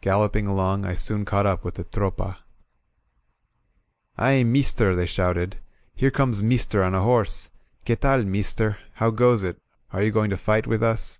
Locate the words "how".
8.94-9.10